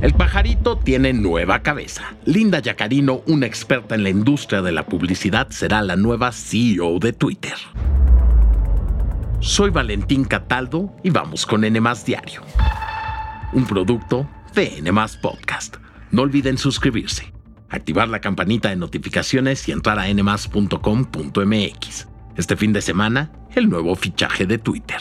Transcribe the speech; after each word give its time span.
El 0.00 0.14
pajarito 0.14 0.78
tiene 0.78 1.12
nueva 1.12 1.64
cabeza. 1.64 2.14
Linda 2.24 2.60
Yacarino, 2.60 3.22
una 3.26 3.46
experta 3.46 3.96
en 3.96 4.04
la 4.04 4.10
industria 4.10 4.62
de 4.62 4.70
la 4.70 4.86
publicidad, 4.86 5.50
será 5.50 5.82
la 5.82 5.96
nueva 5.96 6.30
CEO 6.30 7.00
de 7.00 7.12
Twitter. 7.12 7.56
Soy 9.40 9.70
Valentín 9.70 10.24
Cataldo 10.24 10.94
y 11.02 11.10
vamos 11.10 11.44
con 11.46 11.64
N 11.64 11.80
Diario. 12.06 12.42
Un 13.52 13.66
producto 13.66 14.30
de 14.54 14.78
N 14.78 14.92
Podcast. 15.20 15.78
No 16.12 16.22
olviden 16.22 16.58
suscribirse, 16.58 17.32
activar 17.68 18.08
la 18.08 18.20
campanita 18.20 18.68
de 18.68 18.76
notificaciones 18.76 19.68
y 19.68 19.72
entrar 19.72 19.98
a 19.98 20.06
nmas.com.mx. 20.14 20.78
Este 22.36 22.56
fin 22.56 22.72
de 22.72 22.82
semana, 22.82 23.32
el 23.56 23.68
nuevo 23.68 23.96
fichaje 23.96 24.46
de 24.46 24.58
Twitter. 24.58 25.00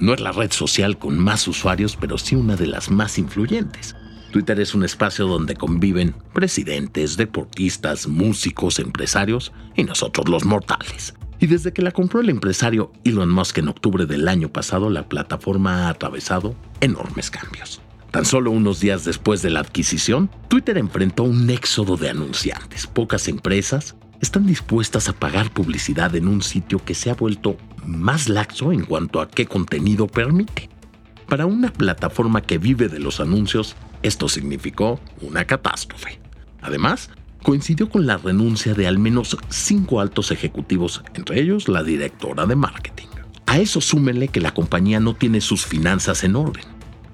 No 0.00 0.12
es 0.12 0.20
la 0.20 0.32
red 0.32 0.52
social 0.52 0.98
con 0.98 1.18
más 1.18 1.48
usuarios, 1.48 1.96
pero 1.96 2.18
sí 2.18 2.36
una 2.36 2.56
de 2.56 2.66
las 2.66 2.90
más 2.90 3.16
influyentes. 3.18 3.96
Twitter 4.32 4.58
es 4.58 4.74
un 4.74 4.82
espacio 4.82 5.26
donde 5.26 5.54
conviven 5.54 6.14
presidentes, 6.32 7.16
deportistas, 7.16 8.08
músicos, 8.08 8.78
empresarios 8.78 9.52
y 9.76 9.84
nosotros 9.84 10.28
los 10.28 10.44
mortales. 10.44 11.14
Y 11.38 11.46
desde 11.46 11.72
que 11.72 11.82
la 11.82 11.92
compró 11.92 12.20
el 12.20 12.30
empresario 12.30 12.92
Elon 13.04 13.30
Musk 13.30 13.58
en 13.58 13.68
octubre 13.68 14.06
del 14.06 14.26
año 14.28 14.48
pasado, 14.48 14.90
la 14.90 15.08
plataforma 15.08 15.86
ha 15.86 15.90
atravesado 15.90 16.56
enormes 16.80 17.30
cambios. 17.30 17.82
Tan 18.10 18.24
solo 18.24 18.50
unos 18.50 18.80
días 18.80 19.04
después 19.04 19.42
de 19.42 19.50
la 19.50 19.60
adquisición, 19.60 20.30
Twitter 20.48 20.78
enfrentó 20.78 21.24
un 21.24 21.48
éxodo 21.50 21.96
de 21.96 22.10
anunciantes. 22.10 22.86
Pocas 22.86 23.28
empresas 23.28 23.96
están 24.20 24.46
dispuestas 24.46 25.08
a 25.08 25.12
pagar 25.12 25.50
publicidad 25.50 26.14
en 26.16 26.26
un 26.26 26.42
sitio 26.42 26.82
que 26.82 26.94
se 26.94 27.10
ha 27.10 27.14
vuelto 27.14 27.56
más 27.84 28.28
laxo 28.28 28.72
en 28.72 28.84
cuanto 28.84 29.20
a 29.20 29.28
qué 29.28 29.46
contenido 29.46 30.06
permite. 30.06 30.70
Para 31.28 31.44
una 31.46 31.72
plataforma 31.72 32.40
que 32.40 32.58
vive 32.58 32.88
de 32.88 32.98
los 32.98 33.20
anuncios, 33.20 33.74
esto 34.02 34.28
significó 34.28 35.00
una 35.20 35.44
catástrofe. 35.44 36.18
Además, 36.60 37.10
coincidió 37.42 37.88
con 37.88 38.06
la 38.06 38.18
renuncia 38.18 38.74
de 38.74 38.86
al 38.86 38.98
menos 38.98 39.36
cinco 39.48 40.00
altos 40.00 40.30
ejecutivos, 40.30 41.02
entre 41.14 41.40
ellos 41.40 41.68
la 41.68 41.82
directora 41.82 42.46
de 42.46 42.56
marketing. 42.56 43.08
A 43.46 43.58
eso 43.58 43.80
súmenle 43.80 44.28
que 44.28 44.40
la 44.40 44.54
compañía 44.54 45.00
no 45.00 45.14
tiene 45.14 45.40
sus 45.40 45.66
finanzas 45.66 46.24
en 46.24 46.36
orden. 46.36 46.64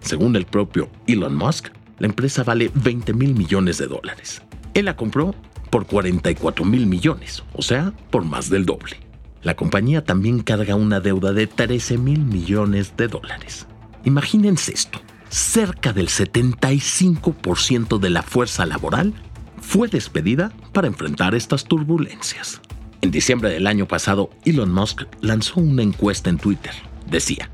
Según 0.01 0.37
el 0.37 0.47
propio 0.47 0.91
Elon 1.07 1.35
Musk, 1.35 1.69
la 1.99 2.07
empresa 2.07 2.45
vale 2.45 2.71
20 2.75 3.13
mil 3.15 3.35
millones 3.35 3.79
de 3.79 3.87
dólares. 3.87 4.43
Él 4.75 4.85
la 4.85 4.97
compró 4.97 5.35
por 5.71 5.87
44 5.87 6.65
mil 6.65 6.87
millones, 6.87 7.43
o 7.55 7.63
sea, 7.63 7.93
por 8.11 8.25
más 8.25 8.51
del 8.51 8.67
doble. 8.67 8.97
La 9.43 9.57
compañía 9.57 10.05
también 10.05 10.41
carga 10.41 10.75
una 10.75 11.01
deuda 11.01 11.33
de 11.33 11.47
13 11.47 11.99
mil 11.99 12.21
millones 12.21 12.97
de 12.97 13.09
dólares. 13.09 13.67
Imagínense 14.05 14.73
esto, 14.73 15.01
cerca 15.31 15.93
del 15.93 16.09
75% 16.09 17.99
de 17.99 18.11
la 18.11 18.23
fuerza 18.23 18.67
laboral 18.67 19.15
fue 19.61 19.89
despedida 19.89 20.53
para 20.73 20.87
enfrentar 20.87 21.35
estas 21.35 21.65
turbulencias. 21.65 22.61
En 23.01 23.11
diciembre 23.11 23.51
del 23.51 23.67
año 23.67 23.87
pasado, 23.87 24.31
Elon 24.45 24.73
Musk 24.73 25.03
lanzó 25.21 25.61
una 25.61 25.83
encuesta 25.83 26.31
en 26.31 26.39
Twitter. 26.39 26.73
Decía, 27.09 27.51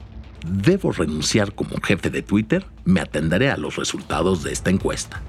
¿debo 0.46 0.92
renunciar 0.92 1.54
como 1.54 1.80
jefe 1.82 2.10
de 2.10 2.22
Twitter? 2.22 2.66
Me 2.84 3.00
atenderé 3.00 3.50
a 3.50 3.56
los 3.56 3.76
resultados 3.76 4.42
de 4.42 4.52
esta 4.52 4.70
encuesta. 4.70 5.22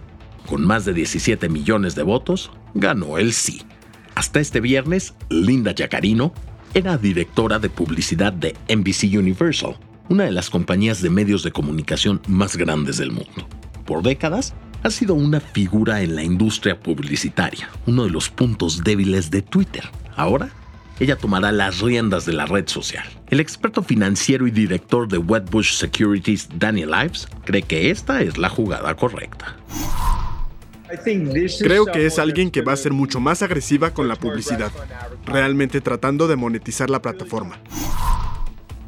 Con 0.46 0.66
más 0.66 0.86
de 0.86 0.94
17 0.94 1.50
millones 1.50 1.96
de 1.96 2.04
votos, 2.04 2.52
ganó 2.76 3.18
el 3.18 3.34
sí. 3.34 3.64
Hasta 4.14 4.40
este 4.40 4.62
viernes, 4.62 5.16
Linda 5.30 5.74
Yacarino 5.74 6.34
era 6.74 6.98
directora 6.98 7.60
de 7.60 7.70
publicidad 7.70 8.32
de 8.32 8.56
NBC 8.70 9.18
Universal, 9.18 9.78
una 10.10 10.26
de 10.26 10.32
las 10.32 10.50
compañías 10.50 11.02
de 11.02 11.10
medios 11.10 11.44
de 11.44 11.52
comunicación 11.52 12.22
más 12.28 12.58
grandes 12.58 12.98
del 12.98 13.12
mundo. 13.12 13.48
Por 13.86 14.04
décadas, 14.04 14.54
ha 14.84 14.90
sido 14.90 15.16
una 15.16 15.40
figura 15.40 16.02
en 16.02 16.16
la 16.16 16.24
industria 16.24 16.80
publicitaria, 16.80 17.70
uno 17.88 18.04
de 18.04 18.12
los 18.12 18.30
puntos 18.30 18.84
débiles 18.84 19.32
de 19.32 19.42
Twitter. 19.42 19.84
Ahora, 20.16 20.50
ella 21.00 21.18
tomará 21.18 21.52
las 21.52 21.82
riendas 21.82 22.26
de 22.26 22.34
la 22.34 22.46
red 22.46 22.68
social. 22.68 23.06
El 23.30 23.40
experto 23.40 23.84
financiero 23.84 24.48
y 24.48 24.52
director 24.52 25.08
de 25.08 25.18
Wedbush 25.18 25.74
Securities, 25.74 26.48
Daniel 26.56 26.92
Ives, 27.04 27.28
cree 27.44 27.64
que 27.64 27.90
esta 27.90 28.22
es 28.22 28.38
la 28.38 28.50
jugada 28.50 28.96
correcta. 28.96 29.58
Creo 31.60 31.86
que 31.88 32.06
es 32.06 32.20
alguien 32.20 32.52
que 32.52 32.62
va 32.62 32.74
a 32.74 32.78
ser 32.78 32.94
mucho 32.94 33.20
más 33.20 33.42
agresiva 33.42 33.92
con 33.92 34.08
la 34.08 34.16
publicidad, 34.16 34.72
realmente 35.26 35.82
tratando 35.82 36.28
de 36.28 36.36
monetizar 36.36 36.90
la 36.90 37.02
plataforma. 37.02 37.60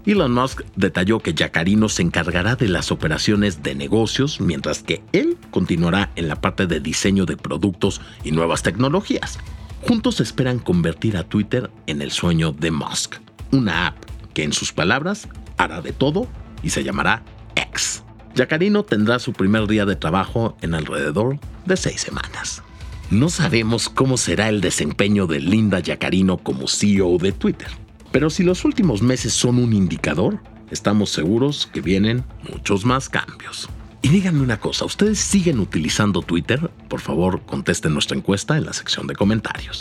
Elon 0.07 0.33
Musk 0.33 0.61
detalló 0.77 1.19
que 1.19 1.33
Yacarino 1.33 1.89
se 1.89 2.01
encargará 2.01 2.55
de 2.55 2.69
las 2.69 2.93
operaciones 2.93 3.61
de 3.61 3.75
negocios, 3.75 4.39
mientras 4.39 4.81
que 4.81 5.03
él 5.11 5.37
continuará 5.51 6.11
en 6.15 6.29
la 6.29 6.39
parte 6.39 6.65
de 6.65 6.79
diseño 6.79 7.25
de 7.25 7.35
productos 7.35 7.99
y 8.23 8.31
nuevas 8.31 8.63
tecnologías. 8.63 9.37
Juntos 9.81 10.21
esperan 10.21 10.59
convertir 10.59 11.17
a 11.17 11.25
Twitter 11.25 11.69
en 11.87 12.01
el 12.01 12.11
sueño 12.11 12.53
de 12.53 12.71
Musk, 12.71 13.15
una 13.51 13.87
app 13.87 13.97
que 14.33 14.43
en 14.43 14.53
sus 14.53 14.71
palabras 14.71 15.27
hará 15.57 15.81
de 15.81 15.91
todo 15.91 16.25
y 16.63 16.69
se 16.69 16.85
llamará 16.85 17.25
X. 17.55 18.01
Yacarino 18.33 18.83
tendrá 18.83 19.19
su 19.19 19.33
primer 19.33 19.67
día 19.67 19.85
de 19.85 19.97
trabajo 19.97 20.55
en 20.61 20.73
alrededor 20.73 21.37
de 21.65 21.75
seis 21.75 21.99
semanas. 21.99 22.63
No 23.11 23.27
sabemos 23.27 23.89
cómo 23.89 24.15
será 24.15 24.47
el 24.47 24.61
desempeño 24.61 25.27
de 25.27 25.41
Linda 25.41 25.81
Yacarino 25.81 26.37
como 26.37 26.69
CEO 26.69 27.17
de 27.17 27.33
Twitter 27.33 27.67
pero 28.11 28.29
si 28.29 28.43
los 28.43 28.65
últimos 28.65 29.01
meses 29.01 29.33
son 29.33 29.57
un 29.57 29.73
indicador, 29.73 30.39
estamos 30.71 31.09
seguros 31.09 31.67
que 31.71 31.81
vienen 31.81 32.23
muchos 32.51 32.85
más 32.85 33.09
cambios. 33.09 33.69
Y 34.01 34.09
díganme 34.09 34.41
una 34.41 34.59
cosa, 34.59 34.85
¿ustedes 34.85 35.19
siguen 35.19 35.59
utilizando 35.59 36.21
Twitter? 36.21 36.71
Por 36.87 37.01
favor, 37.01 37.41
contesten 37.45 37.93
nuestra 37.93 38.17
encuesta 38.17 38.57
en 38.57 38.65
la 38.65 38.73
sección 38.73 39.07
de 39.07 39.15
comentarios. 39.15 39.79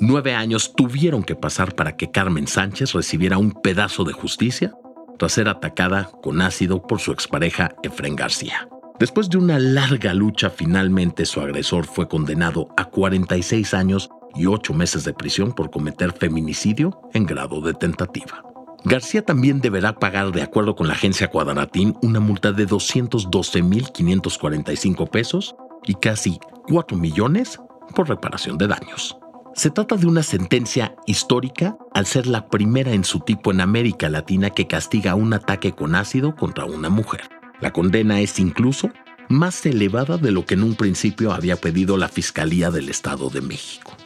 Nueve 0.00 0.34
años 0.34 0.74
tuvieron 0.74 1.22
que 1.22 1.34
pasar 1.36 1.74
para 1.74 1.96
que 1.96 2.10
Carmen 2.10 2.46
Sánchez 2.46 2.92
recibiera 2.92 3.38
un 3.38 3.52
pedazo 3.52 4.04
de 4.04 4.12
justicia 4.12 4.74
tras 5.18 5.32
ser 5.32 5.48
atacada 5.48 6.10
con 6.22 6.40
ácido 6.40 6.82
por 6.82 7.00
su 7.00 7.12
expareja 7.12 7.74
Efren 7.82 8.16
García. 8.16 8.68
Después 8.96 9.28
de 9.28 9.38
una 9.38 9.58
larga 9.58 10.14
lucha, 10.14 10.50
finalmente 10.50 11.26
su 11.26 11.40
agresor 11.40 11.84
fue 11.84 12.06
condenado 12.06 12.68
a 12.76 12.84
46 12.84 13.74
años 13.74 14.08
y 14.36 14.46
8 14.46 14.72
meses 14.72 15.02
de 15.02 15.12
prisión 15.12 15.52
por 15.52 15.72
cometer 15.72 16.12
feminicidio 16.12 17.00
en 17.12 17.26
grado 17.26 17.60
de 17.60 17.74
tentativa. 17.74 18.44
García 18.84 19.24
también 19.24 19.60
deberá 19.60 19.98
pagar, 19.98 20.30
de 20.30 20.42
acuerdo 20.42 20.76
con 20.76 20.86
la 20.86 20.92
agencia 20.92 21.28
Cuadratín, 21.28 21.96
una 22.02 22.20
multa 22.20 22.52
de 22.52 22.68
212.545 22.68 25.10
pesos 25.10 25.56
y 25.86 25.94
casi 25.94 26.38
4 26.68 26.96
millones 26.96 27.58
por 27.96 28.08
reparación 28.08 28.58
de 28.58 28.68
daños. 28.68 29.18
Se 29.54 29.70
trata 29.70 29.96
de 29.96 30.06
una 30.06 30.22
sentencia 30.22 30.94
histórica 31.06 31.76
al 31.92 32.06
ser 32.06 32.28
la 32.28 32.46
primera 32.46 32.92
en 32.92 33.02
su 33.02 33.18
tipo 33.20 33.50
en 33.50 33.60
América 33.60 34.08
Latina 34.08 34.50
que 34.50 34.68
castiga 34.68 35.16
un 35.16 35.32
ataque 35.32 35.72
con 35.72 35.96
ácido 35.96 36.36
contra 36.36 36.64
una 36.64 36.90
mujer. 36.90 37.22
La 37.60 37.72
condena 37.72 38.20
es 38.20 38.38
incluso 38.38 38.90
más 39.28 39.64
elevada 39.66 40.18
de 40.18 40.30
lo 40.30 40.44
que 40.44 40.54
en 40.54 40.62
un 40.62 40.74
principio 40.74 41.32
había 41.32 41.56
pedido 41.56 41.96
la 41.96 42.08
Fiscalía 42.08 42.70
del 42.70 42.88
Estado 42.88 43.30
de 43.30 43.40
México. 43.40 43.96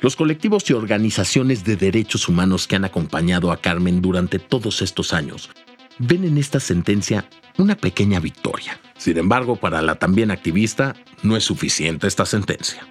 Los 0.00 0.14
colectivos 0.14 0.68
y 0.70 0.74
organizaciones 0.74 1.64
de 1.64 1.76
derechos 1.76 2.28
humanos 2.28 2.68
que 2.68 2.76
han 2.76 2.84
acompañado 2.84 3.50
a 3.50 3.56
Carmen 3.56 4.00
durante 4.00 4.38
todos 4.38 4.80
estos 4.80 5.12
años 5.12 5.50
ven 5.98 6.24
en 6.24 6.38
esta 6.38 6.60
sentencia 6.60 7.28
una 7.56 7.74
pequeña 7.74 8.20
victoria. 8.20 8.80
Sin 8.96 9.18
embargo, 9.18 9.56
para 9.56 9.82
la 9.82 9.96
también 9.96 10.30
activista, 10.30 10.94
no 11.22 11.36
es 11.36 11.44
suficiente 11.44 12.06
esta 12.06 12.24
sentencia. 12.24 12.86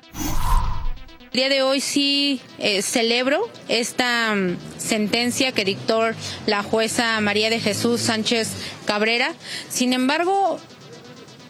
Día 1.38 1.50
de 1.50 1.62
hoy 1.62 1.82
sí 1.82 2.42
eh, 2.58 2.82
celebro 2.82 3.48
esta 3.68 4.34
mm, 4.34 4.58
sentencia 4.80 5.52
que 5.52 5.66
dictó 5.66 6.02
la 6.48 6.64
jueza 6.64 7.22
María 7.22 7.52
de 7.52 7.60
Jesús 7.60 8.02
Sánchez 8.02 8.50
Cabrera. 8.86 9.36
Sin 9.70 9.94
embargo, 9.94 10.60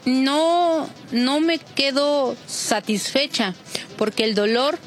no, 0.04 0.90
no 1.10 1.40
me 1.40 1.58
quedo 1.58 2.36
satisfecha 2.46 3.54
porque 3.96 4.24
el 4.24 4.34
dolor, 4.34 4.78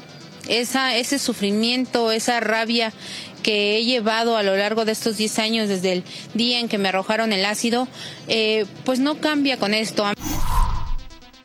esa, 0.46 0.94
ese 0.94 1.18
sufrimiento, 1.18 2.12
esa 2.12 2.38
rabia 2.38 2.92
que 3.42 3.78
he 3.78 3.84
llevado 3.84 4.36
a 4.36 4.44
lo 4.44 4.56
largo 4.56 4.84
de 4.84 4.92
estos 4.92 5.16
10 5.16 5.38
años 5.40 5.68
desde 5.68 5.94
el 5.94 6.04
día 6.34 6.60
en 6.60 6.68
que 6.68 6.78
me 6.78 6.90
arrojaron 6.90 7.32
el 7.32 7.44
ácido, 7.44 7.88
eh, 8.28 8.66
pues 8.84 9.00
no 9.00 9.18
cambia 9.18 9.56
con 9.56 9.74
esto. 9.74 10.04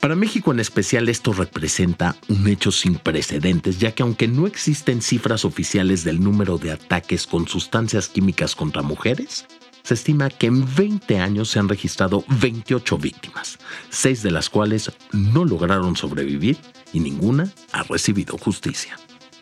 Para 0.07 0.15
México 0.15 0.53
en 0.53 0.61
especial 0.61 1.09
esto 1.09 1.33
representa 1.33 2.15
un 2.29 2.47
hecho 2.47 2.71
sin 2.71 2.95
precedentes, 2.95 3.77
ya 3.77 3.91
que 3.91 4.03
aunque 4.03 4.29
no 4.29 4.47
existen 4.47 5.01
cifras 5.01 5.43
oficiales 5.43 6.05
del 6.05 6.21
número 6.21 6.57
de 6.57 6.71
ataques 6.71 7.27
con 7.27 7.45
sustancias 7.45 8.07
químicas 8.07 8.55
contra 8.55 8.81
mujeres, 8.83 9.45
se 9.83 9.95
estima 9.95 10.29
que 10.29 10.47
en 10.47 10.63
20 10.77 11.19
años 11.19 11.49
se 11.49 11.59
han 11.59 11.67
registrado 11.67 12.23
28 12.39 12.97
víctimas, 12.97 13.59
seis 13.89 14.23
de 14.23 14.31
las 14.31 14.49
cuales 14.49 14.93
no 15.11 15.43
lograron 15.43 15.97
sobrevivir 15.97 16.57
y 16.93 17.01
ninguna 17.01 17.51
ha 17.73 17.83
recibido 17.83 18.37
justicia. 18.37 18.97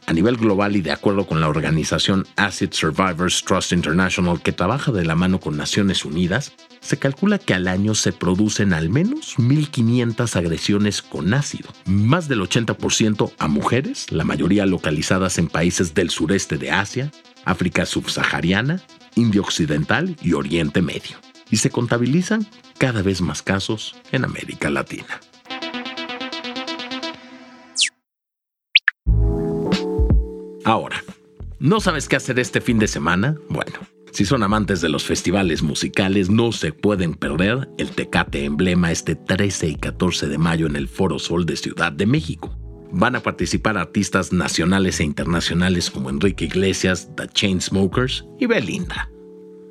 A 0.08 0.14
nivel 0.14 0.36
global 0.36 0.76
y 0.76 0.82
de 0.82 0.92
acuerdo 0.92 1.28
con 1.28 1.42
la 1.42 1.48
organización 1.48 2.26
Acid 2.38 2.72
Survivors 2.72 3.44
Trust 3.44 3.72
International 3.72 4.42
que 4.42 4.52
trabaja 4.52 4.92
de 4.92 5.06
la 5.06 5.14
mano 5.14 5.40
con 5.40 5.58
Naciones 5.58 6.06
Unidas, 6.06 6.54
se 6.86 6.98
calcula 6.98 7.40
que 7.40 7.56
al 7.56 7.68
año 7.68 7.96
se 7.96 8.12
producen 8.12 8.72
al 8.72 8.90
menos 8.90 9.40
1.500 9.40 10.36
agresiones 10.36 11.02
con 11.02 11.34
ácido, 11.34 11.72
más 11.86 12.28
del 12.28 12.42
80% 12.42 13.34
a 13.40 13.48
mujeres, 13.48 14.12
la 14.12 14.24
mayoría 14.24 14.68
localizadas 14.68 15.40
en 15.40 15.48
países 15.48 15.96
del 15.96 16.12
sureste 16.12 16.60
de 16.60 16.70
Asia, 16.70 17.12
África 17.44 17.88
subsahariana, 17.88 18.84
India 19.16 19.42
Occidental 19.42 20.16
y 20.22 20.34
Oriente 20.34 20.84
Medio. 20.84 21.18
Y 21.50 21.58
se 21.58 21.72
contabilizan 21.72 22.46
cada 22.78 23.02
vez 23.02 23.20
más 23.20 23.42
casos 23.42 23.96
en 24.12 24.24
América 24.24 24.70
Latina. 24.70 25.20
Ahora, 30.64 31.04
¿no 31.58 31.80
sabes 31.80 32.08
qué 32.08 32.16
hacer 32.16 32.38
este 32.40 32.62
fin 32.62 32.78
de 32.78 32.88
semana? 32.88 33.38
Bueno, 33.50 33.80
si 34.16 34.24
son 34.24 34.44
amantes 34.44 34.80
de 34.80 34.88
los 34.88 35.04
festivales 35.04 35.62
musicales, 35.62 36.30
no 36.30 36.54
se 36.54 36.72
pueden 36.72 37.16
perder 37.16 37.68
el 37.78 37.90
Tecate 37.90 38.46
Emblema 38.46 38.90
este 38.90 39.14
13 39.14 39.68
y 39.68 39.76
14 39.76 40.30
de 40.30 40.38
mayo 40.38 40.68
en 40.68 40.78
el 40.78 40.88
Foro 40.88 41.20
Sol 41.20 41.46
de 41.46 41.58
Ciudad 41.58 41.92
de 41.92 42.06
México. 42.06 42.58
Van 42.94 43.18
a 43.18 43.20
participar 43.20 43.78
artistas 43.78 44.32
nacionales 44.32 45.02
e 45.02 45.04
internacionales 45.04 45.92
como 45.92 46.10
Enrique 46.10 46.46
Iglesias, 46.46 47.10
The 47.18 47.28
Chainsmokers 47.28 48.24
y 48.40 48.46
Belinda. 48.46 49.10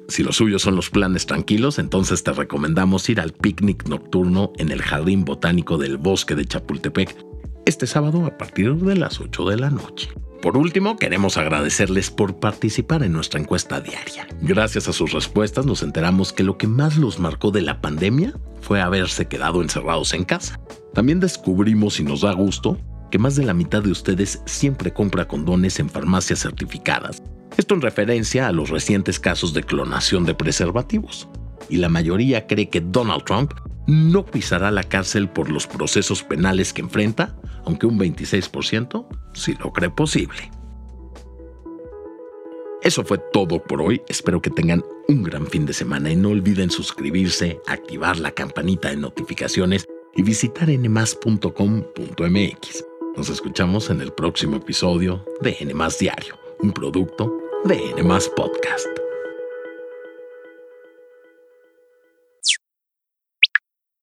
Si 0.09 0.23
los 0.23 0.37
suyos 0.37 0.61
son 0.61 0.77
los 0.77 0.91
planes 0.91 1.25
tranquilos, 1.25 1.79
entonces 1.79 2.23
te 2.23 2.35
recomendamos 2.35 3.09
ir 3.09 3.21
al 3.21 3.33
picnic 3.33 3.89
nocturno 3.89 4.53
en 4.59 4.71
el 4.71 4.83
Jardín 4.83 5.25
Botánico 5.25 5.79
del 5.79 5.97
Bosque 5.97 6.35
de 6.35 6.45
Chapultepec 6.45 7.17
este 7.67 7.87
sábado 7.87 8.27
a 8.27 8.37
partir 8.37 8.75
de 8.75 8.97
las 8.97 9.21
8 9.21 9.49
de 9.49 9.57
la 9.57 9.71
noche. 9.71 10.11
Por 10.43 10.59
último, 10.59 10.97
queremos 10.97 11.39
agradecerles 11.39 12.11
por 12.11 12.39
participar 12.39 13.03
en 13.03 13.13
nuestra 13.13 13.41
encuesta 13.41 13.81
diaria. 13.81 14.27
Gracias 14.43 14.89
a 14.89 14.93
sus 14.93 15.13
respuestas 15.13 15.65
nos 15.65 15.83
enteramos 15.83 16.35
que 16.35 16.43
lo 16.43 16.59
que 16.59 16.67
más 16.67 16.99
los 16.99 17.19
marcó 17.19 17.51
de 17.51 17.63
la 17.63 17.81
pandemia 17.81 18.35
fue 18.61 18.83
haberse 18.83 19.27
quedado 19.27 19.63
encerrados 19.63 20.13
en 20.13 20.25
casa. 20.25 20.61
También 20.93 21.21
descubrimos 21.21 21.99
y 21.99 22.05
nos 22.05 22.21
da 22.21 22.33
gusto 22.33 22.79
que 23.11 23.19
más 23.19 23.37
de 23.37 23.45
la 23.45 23.55
mitad 23.55 23.83
de 23.83 23.91
ustedes 23.91 24.43
siempre 24.45 24.93
compra 24.93 25.27
condones 25.27 25.79
en 25.79 25.89
farmacias 25.89 26.41
certificadas. 26.41 27.23
Esto 27.57 27.75
en 27.75 27.81
referencia 27.81 28.49
a 28.49 28.53
los 28.53 28.71
recientes 28.71 29.21
casos 29.21 29.55
de 29.55 29.63
clonación 29.63 30.25
de 30.25 30.35
preservativos. 30.35 31.29
Y 31.69 31.77
la 31.77 31.89
mayoría 31.89 32.47
cree 32.47 32.69
que 32.69 32.81
Donald 32.81 33.25
Trump 33.25 33.55
no 33.87 34.25
pisará 34.27 34.71
la 34.71 34.83
cárcel 34.83 35.29
por 35.29 35.51
los 35.51 35.67
procesos 35.67 36.23
penales 36.23 36.73
que 36.73 36.83
enfrenta, 36.83 37.37
aunque 37.65 37.87
un 37.87 37.99
26% 37.99 39.07
sí 39.35 39.55
lo 39.61 39.73
cree 39.73 39.91
posible. 39.91 40.51
Eso 42.83 43.03
fue 43.03 43.19
todo 43.33 43.63
por 43.63 43.81
hoy. 43.81 44.03
Espero 44.09 44.43
que 44.43 44.51
tengan 44.51 44.85
un 45.09 45.23
gran 45.23 45.47
fin 45.47 45.65
de 45.65 45.73
semana 45.73 46.11
y 46.11 46.17
no 46.17 46.29
olviden 46.31 46.71
suscribirse, 46.71 47.59
activar 47.67 48.19
la 48.19 48.31
campanita 48.31 48.91
de 48.91 48.97
notificaciones 48.97 49.87
y 50.15 50.23
visitar 50.23 50.69
nmas.com.mx. 50.69 51.55
Nos 53.17 53.31
escuchamos 53.31 53.91
en 53.91 54.01
el 54.01 54.13
próximo 54.13 54.57
episodio 54.57 55.25
de 55.41 55.57
Nmas 55.65 55.99
Diario, 55.99 56.37
un 56.61 56.73
producto 56.73 57.33
de 57.65 57.81
Nmas 58.03 58.29
Podcast. 58.29 59.04